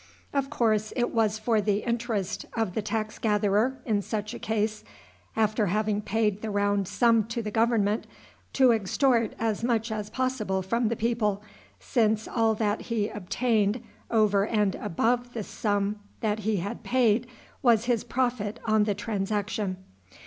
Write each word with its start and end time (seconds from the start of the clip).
Of 0.33 0.49
course, 0.49 0.91
it 0.95 1.13
was 1.13 1.37
for 1.37 1.61
the 1.61 1.83
interest 1.83 2.47
of 2.55 2.73
the 2.73 2.81
tax 2.81 3.19
gatherer, 3.19 3.77
in 3.85 4.01
such 4.01 4.33
a 4.33 4.39
case, 4.39 4.83
after 5.35 5.67
having 5.67 6.01
paid 6.01 6.41
the 6.41 6.49
round 6.49 6.87
sum 6.87 7.25
to 7.25 7.43
the 7.43 7.51
government, 7.51 8.07
to 8.53 8.71
extort 8.71 9.33
as 9.37 9.63
much 9.63 9.91
as 9.91 10.09
possible 10.09 10.63
from 10.63 10.87
the 10.87 10.95
people, 10.95 11.43
since 11.79 12.27
all 12.27 12.55
that 12.55 12.81
he 12.89 13.09
obtained 13.09 13.83
over 14.09 14.43
and 14.47 14.73
above 14.73 15.33
the 15.35 15.43
sum 15.43 15.99
that 16.21 16.39
he 16.39 16.55
had 16.57 16.81
paid 16.81 17.27
was 17.61 17.85
his 17.85 18.03
profit 18.03 18.59
on 18.65 18.85
the 18.85 18.95
transaction. 18.95 19.77